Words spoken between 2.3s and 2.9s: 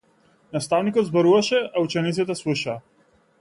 слушаа.